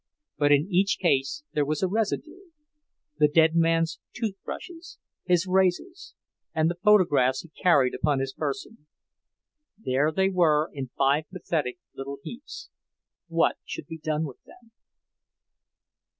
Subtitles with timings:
[0.39, 2.49] But in each case there was a residue;
[3.19, 6.15] the dead man's toothbrushes, his razors,
[6.55, 8.87] and the photographs he carried upon his person.
[9.77, 12.71] There they were in five pathetic little heaps;
[13.27, 14.71] what should be done with them?